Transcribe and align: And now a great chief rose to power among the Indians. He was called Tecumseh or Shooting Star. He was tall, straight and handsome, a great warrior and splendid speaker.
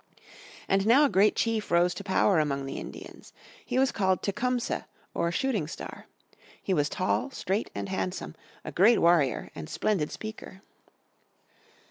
And 0.67 0.87
now 0.87 1.05
a 1.05 1.09
great 1.09 1.35
chief 1.35 1.69
rose 1.69 1.93
to 1.93 2.03
power 2.03 2.39
among 2.39 2.65
the 2.65 2.79
Indians. 2.79 3.33
He 3.63 3.77
was 3.77 3.91
called 3.91 4.23
Tecumseh 4.23 4.87
or 5.13 5.31
Shooting 5.31 5.67
Star. 5.67 6.07
He 6.59 6.73
was 6.73 6.89
tall, 6.89 7.29
straight 7.29 7.69
and 7.75 7.87
handsome, 7.87 8.33
a 8.65 8.71
great 8.71 8.97
warrior 8.97 9.51
and 9.53 9.69
splendid 9.69 10.09
speaker. 10.11 10.63